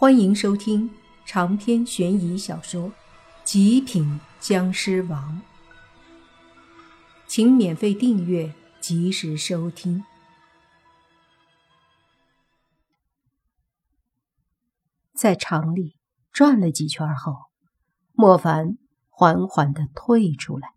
[0.00, 0.88] 欢迎收听
[1.24, 2.84] 长篇悬疑小说
[3.42, 5.42] 《极品僵尸王》，
[7.26, 10.04] 请免费订阅，及时收听。
[15.16, 15.96] 在厂里
[16.30, 17.34] 转了几圈后，
[18.12, 18.78] 莫凡
[19.08, 20.74] 缓缓的退出来，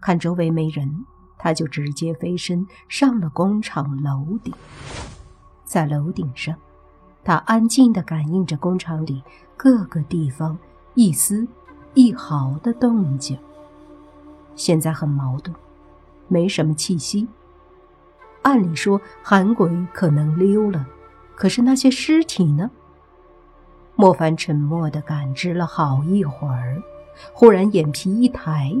[0.00, 0.88] 看周围没人，
[1.40, 4.54] 他就直接飞身上了工厂楼顶，
[5.64, 6.56] 在楼顶上。
[7.24, 9.22] 他安静地感应着工厂里
[9.56, 10.58] 各个地方
[10.94, 11.46] 一丝
[11.94, 13.38] 一毫的动静。
[14.54, 15.54] 现在很矛盾，
[16.28, 17.28] 没什么气息。
[18.42, 20.86] 按理说韩鬼可能溜了，
[21.34, 22.70] 可是那些尸体呢？
[23.94, 26.82] 莫凡沉默地感知了好一会儿，
[27.32, 28.74] 忽然眼皮一抬，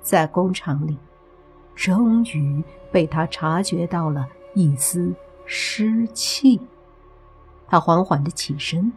[0.00, 0.96] 在工厂里，
[1.74, 2.62] 终于
[2.92, 5.12] 被他察觉到了一丝
[5.44, 6.60] 湿气。
[7.74, 8.92] 他缓缓的起身，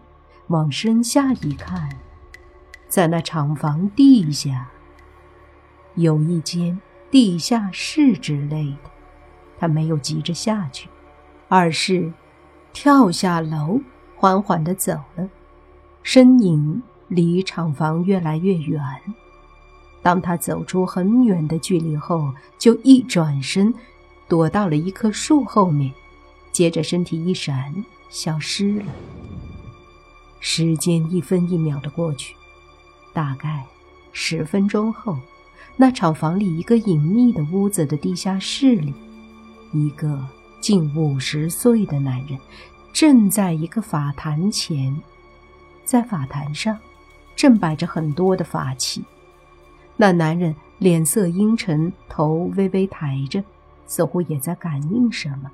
[0.49, 1.89] 往身下一看，
[2.87, 4.69] 在那厂房地下
[5.95, 6.79] 有一间
[7.09, 8.91] 地下室之类的。
[9.57, 10.87] 他没有急着下去，
[11.47, 12.13] 而是
[12.71, 13.81] 跳下楼，
[14.15, 15.27] 缓缓的走了，
[16.03, 18.79] 身影离厂房越来越远。
[20.03, 23.73] 当他走出很远的距离后，就一转身，
[24.27, 25.91] 躲到了一棵树后面，
[26.51, 27.83] 接着身体一闪。
[28.09, 28.85] 消失了。
[30.39, 32.35] 时间一分一秒的过去，
[33.13, 33.65] 大概
[34.11, 35.17] 十分钟后，
[35.75, 38.93] 那厂房里一个隐秘的屋子的地下室里，
[39.73, 40.23] 一个
[40.59, 42.37] 近五十岁的男人
[42.93, 44.95] 正在一个法坛前，
[45.83, 46.77] 在法坛上
[47.35, 49.03] 正摆着很多的法器。
[49.95, 53.43] 那男人脸色阴沉，头微微抬着，
[53.87, 55.51] 似乎也在感应什么。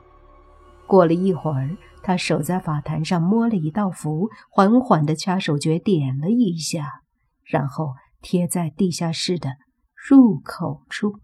[0.93, 1.75] 过了一会儿。
[2.03, 7.01] 他手在法坛上摸了一道符，缓缓地掐手诀点了一下，
[7.43, 9.55] 然后贴在地下室的
[9.95, 11.19] 入口处。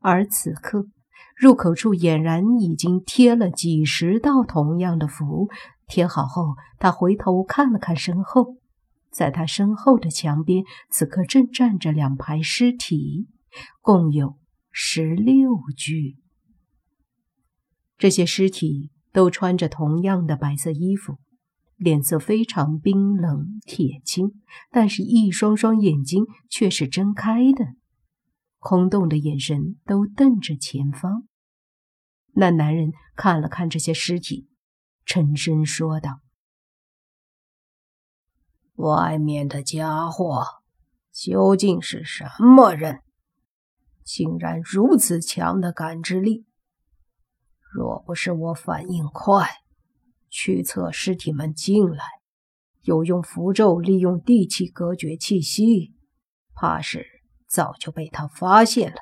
[0.00, 0.86] 而此刻，
[1.34, 5.48] 入口处俨然已经贴了几十道同样的符。
[5.88, 8.58] 贴好后，他回头看了看身后，
[9.10, 13.28] 在他身后的墙边，此刻正站着两排尸体，
[13.80, 14.36] 共有
[14.70, 16.18] 十六具。
[18.04, 18.90] 这些尸体。
[19.14, 21.18] 都穿着同样的白色衣服，
[21.76, 24.42] 脸色非常冰冷铁青，
[24.72, 27.64] 但是，一双双眼睛却是睁开的，
[28.58, 31.28] 空洞的眼神都瞪着前方。
[32.32, 34.48] 那男人看了看这些尸体，
[35.06, 36.18] 沉声说道
[38.74, 40.44] ：“外面的家伙
[41.12, 42.98] 究竟是什么人？
[44.02, 46.46] 竟然如此强的感知力！”
[47.74, 49.48] 若不是我反应快，
[50.30, 52.04] 驱策尸体们进来，
[52.82, 55.92] 又用符咒利用地气隔绝气息，
[56.54, 57.04] 怕是
[57.48, 58.98] 早就被他发现了。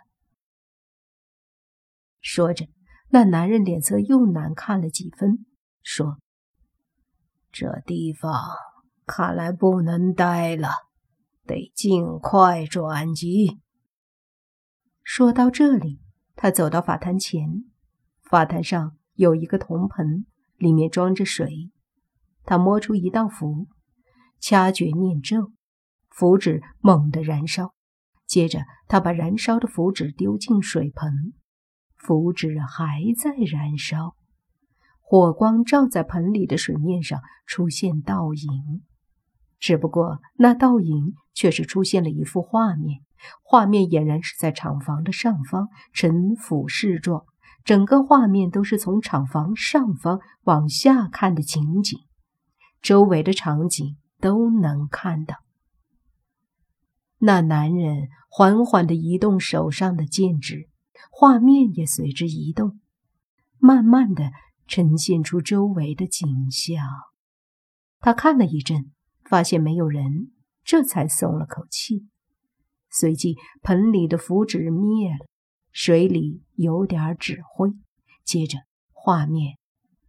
[2.22, 2.66] 说着，
[3.10, 5.44] 那男人脸色又难看了几分，
[5.83, 6.16] 说
[7.53, 8.33] ：“这地方
[9.04, 10.71] 看来不能待了，
[11.44, 13.60] 得尽快转机。”
[15.04, 16.00] 说到这里，
[16.34, 17.65] 他走到法坛前。
[18.32, 20.25] 法坛上有一个铜盆，
[20.56, 21.70] 里面装着水。
[22.47, 23.66] 他摸出一道符，
[24.41, 25.53] 掐诀念咒，
[26.09, 27.75] 符纸猛地燃烧。
[28.26, 31.34] 接着，他把燃烧的符纸丢进水盆，
[31.94, 34.16] 符纸还在燃烧。
[35.03, 38.82] 火光照在盆里的水面上，出现倒影。
[39.59, 43.03] 只不过那倒影却是出现了一幅画面，
[43.42, 47.26] 画面俨然是在厂房的上方，呈俯视状。
[47.65, 51.99] 整个画面都是从厂房上方往下看的情景，
[52.81, 55.37] 周围的场景都能看到。
[57.19, 60.69] 那男人缓缓地移动手上的剑指，
[61.11, 62.81] 画面也随之移动，
[63.59, 64.33] 慢慢地
[64.67, 66.84] 呈现出周围的景象。
[68.01, 68.91] 他看了一阵，
[69.25, 70.33] 发现没有人，
[70.65, 72.09] 这才松了口气。
[72.91, 75.27] 随即，盆里的符纸灭了。
[75.72, 77.71] 水里有点纸灰，
[78.24, 78.59] 接着
[78.92, 79.57] 画面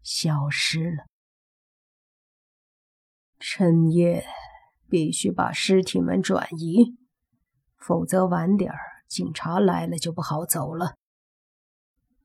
[0.02, 1.06] 消失了。
[3.40, 4.26] 趁夜
[4.90, 6.98] 必须把尸体们转移，
[7.78, 8.78] 否则晚点儿
[9.08, 10.96] 警察来了就不好走了。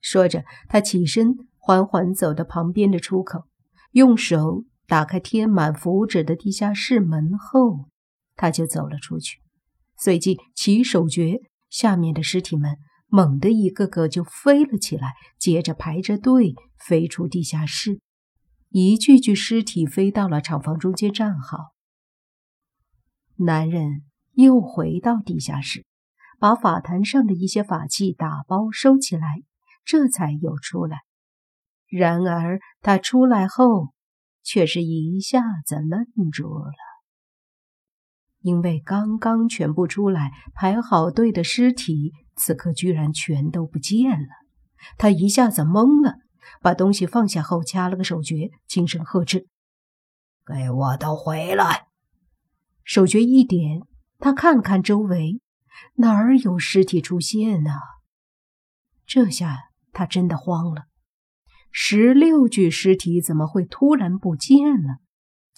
[0.01, 3.47] 说着，他起身，缓缓走到旁边的出口，
[3.93, 7.89] 用手打开贴满符纸的地下室门后，
[8.35, 9.41] 他就走了出去。
[9.97, 11.41] 随即起手诀，
[11.71, 12.77] 下面的尸体们。
[13.09, 18.01] 猛地，一个个就飞了起来，接着排着队飞出地下室。
[18.69, 21.73] 一具具尸体飞到了厂房中间站好。
[23.37, 24.03] 男人
[24.33, 25.87] 又回到地下室，
[26.39, 29.43] 把法坛上的一些法器打包收起来，
[29.87, 30.99] 这才又出来。
[31.87, 33.95] 然而他出来后，
[34.43, 36.73] 却是一下子愣住了，
[38.41, 44.29] 因为刚刚全部出来排好队的尸体，此刻居然全都不见了。
[44.97, 46.15] 他一下子懵了，
[46.63, 49.49] 把东西放下后，掐了个手诀，轻声呵斥
[50.47, 51.87] ：“给我都回来！”
[52.85, 53.83] 手诀一点，
[54.19, 55.41] 他看看周围，
[55.97, 57.73] 哪儿有尸体出现呢？
[59.05, 60.85] 这下他真的慌了。
[61.71, 64.99] 十六具尸体怎么会突然不见了？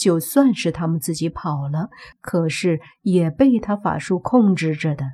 [0.01, 1.91] 就算是他们自己跑了，
[2.23, 5.05] 可是也被他法术控制着的，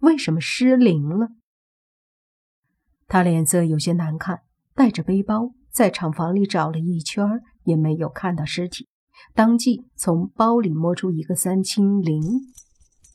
[0.00, 1.28] 为什么失灵了？
[3.08, 4.42] 他脸色有些难看，
[4.74, 7.26] 带着背包在厂房里找了一圈，
[7.62, 8.86] 也没有看到尸体。
[9.32, 12.20] 当即从包里摸出一个三清铃，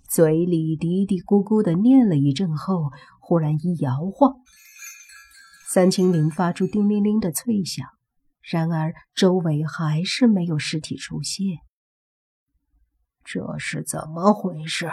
[0.09, 2.89] 嘴里嘀嘀咕咕的念了一阵后，
[3.19, 4.37] 忽然一摇晃，
[5.67, 7.85] 三清铃发出叮铃铃的脆响。
[8.51, 11.59] 然而周围还是没有尸体出现，
[13.23, 14.89] 这是怎么回事？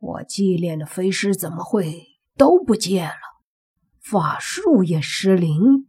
[0.00, 3.14] 我祭炼的飞尸怎么会都不见了？
[4.00, 5.88] 法术也失灵？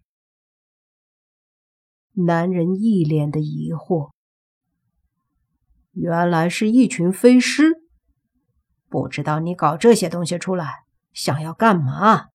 [2.11, 4.11] 男人一脸的疑惑。
[5.93, 7.71] 原来是一群飞尸，
[8.87, 12.27] 不知道你搞这些东西出来想要干嘛？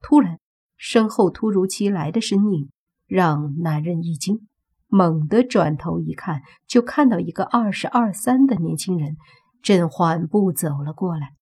[0.00, 0.38] 突然，
[0.76, 2.70] 身后突如其来的身影
[3.06, 4.48] 让男人一惊，
[4.88, 9.16] 猛地转头一看，就看到一个二十二三的年轻人
[9.62, 11.34] 正缓步走了过来。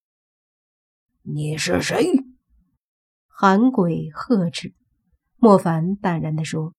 [1.22, 2.12] 你是谁？
[3.26, 4.74] 韩鬼呵斥。
[5.36, 6.74] 莫凡淡然地说。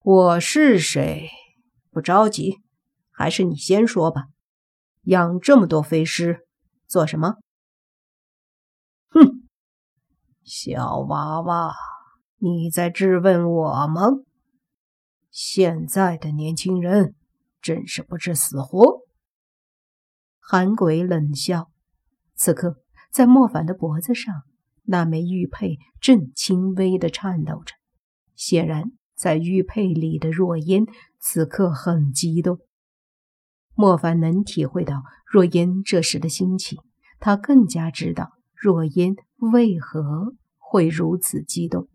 [0.00, 1.30] 我是谁？
[1.90, 2.60] 不着急，
[3.10, 4.26] 还是你先说吧。
[5.04, 6.46] 养这么多飞尸
[6.86, 7.36] 做什么？
[9.08, 9.48] 哼，
[10.42, 11.74] 小娃娃，
[12.38, 14.02] 你在质问我吗？
[15.30, 17.14] 现在的年轻人
[17.60, 19.00] 真是不知死活。
[20.38, 21.70] 韩鬼冷笑。
[22.34, 24.42] 此刻，在莫凡的脖子上，
[24.82, 27.74] 那枚玉佩正轻微的颤抖着，
[28.34, 28.92] 显然。
[29.16, 30.86] 在玉佩里的若烟
[31.20, 32.58] 此刻很激动，
[33.76, 36.80] 莫凡能体会到若烟这时的心情，
[37.20, 41.88] 他更加知道若烟为何会如此激动，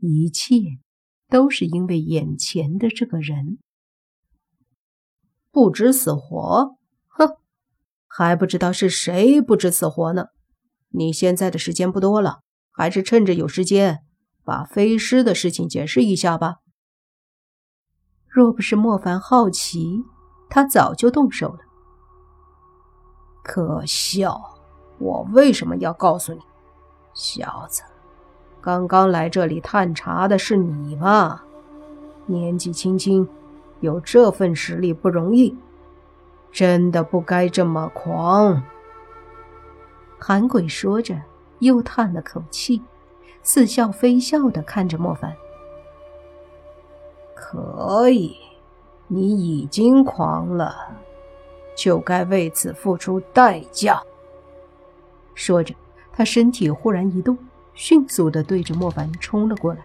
[0.00, 0.56] 一切
[1.28, 3.58] 都是因为眼前的这个人。
[5.50, 6.76] 不知死活，
[7.08, 7.36] 哼，
[8.06, 10.26] 还不知道是谁不知死活呢。
[10.88, 14.04] 你现在的时间不多了，还是趁着有时间。
[14.42, 16.56] 把飞尸的事情解释一下吧。
[18.26, 20.02] 若不是莫凡好奇，
[20.48, 21.60] 他早就动手了。
[23.44, 24.40] 可笑！
[24.98, 26.40] 我为什么要告诉你，
[27.14, 27.82] 小子？
[28.60, 31.44] 刚刚来这里探查的是你吧？
[32.26, 33.26] 年纪轻轻，
[33.80, 35.56] 有这份实力不容易，
[36.52, 38.62] 真的不该这么狂。
[40.18, 41.20] 韩鬼说着，
[41.60, 42.82] 又叹了口气。
[43.42, 45.34] 似笑非笑的看着莫凡，
[47.34, 48.36] 可以，
[49.06, 50.76] 你已经狂了，
[51.74, 54.02] 就该为此付出代价。
[55.34, 55.74] 说着，
[56.12, 57.38] 他身体忽然一动，
[57.80, 59.80] 迅速的对着莫凡冲了过来。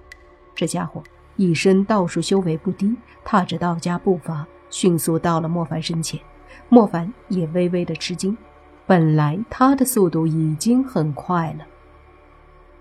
[0.53, 1.01] 这家伙
[1.37, 6.19] 一身道术修为不低，踏着道家步伐，迅速到了莫凡身前。
[6.67, 8.37] 莫凡也微微的吃惊，
[8.85, 11.65] 本来他的速度已经很快了。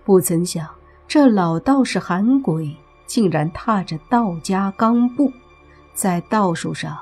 [0.03, 0.69] 不曾想，
[1.07, 5.33] 这老道士韩鬼竟然踏着道家罡步，
[5.95, 6.99] 在道术上，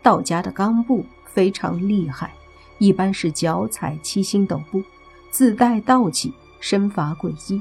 [0.00, 2.30] 道家的罡步非常厉害，
[2.78, 4.80] 一般是脚踩七星斗步，
[5.28, 7.60] 自带道气，身法诡异。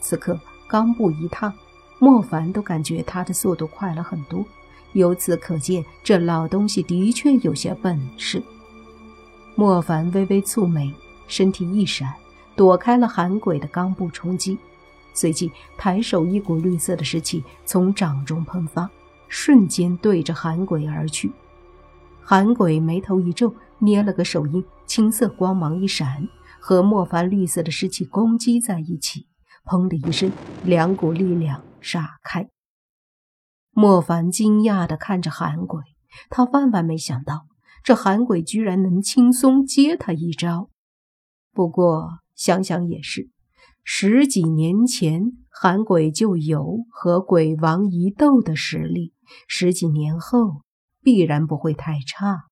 [0.00, 1.52] 此刻刚步一踏，
[1.98, 4.44] 莫凡都感觉他的速度快了很多。
[4.92, 8.42] 由此可见，这老东西的确有些本事。
[9.54, 10.92] 莫凡微微蹙眉，
[11.26, 12.14] 身体一闪。
[12.54, 14.56] 躲开了寒鬼的刚步冲击，
[15.12, 18.88] 随即抬手，一股绿色的湿气从掌中喷发，
[19.28, 21.30] 瞬间对着寒鬼而去。
[22.22, 26.26] 寒鬼眉头一皱，捏了个手印，青色光芒一闪，
[26.66, 29.28] 和莫凡绿色的湿气攻击在一起，
[29.64, 30.32] 砰的一声，
[30.64, 32.48] 两股力量炸开。
[33.70, 35.80] 莫凡惊讶地看着寒鬼，
[36.28, 37.46] 他万万没想到，
[37.84, 40.68] 这寒鬼居然能轻松接他一招。
[41.52, 42.18] 不过。
[42.34, 43.30] 想想也是，
[43.82, 49.14] 十几年前韩鬼就有和鬼王一斗的实力，
[49.48, 50.60] 十几年后
[51.00, 52.44] 必然不会太差。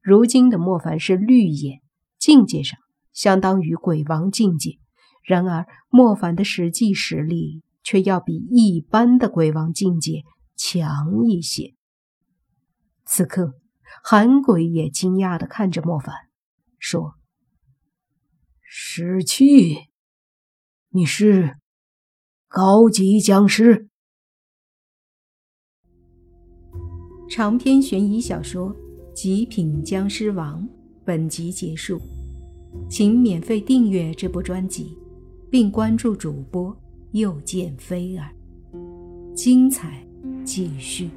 [0.00, 1.80] 如今的莫凡是绿眼，
[2.26, 2.76] 境界上
[3.12, 4.80] 相当于鬼王境界，
[5.22, 10.24] 然而莫凡的实际实力却要比一般的鬼王境界
[10.56, 11.76] 强一些。
[13.04, 13.54] 此刻，
[14.02, 16.16] 韩鬼也惊讶的看着莫凡，
[16.80, 17.14] 说
[18.60, 19.76] ：“石器，
[20.88, 21.56] 你是
[22.48, 23.88] 高级僵尸？”
[27.30, 28.74] 长篇悬疑小说。
[29.18, 30.62] 《极品僵尸王》
[31.02, 31.98] 本集结束，
[32.88, 34.96] 请免费订阅这部专辑，
[35.50, 36.74] 并关注主播
[37.12, 38.30] 又见菲儿，
[39.34, 40.06] 精彩
[40.44, 41.08] 继续。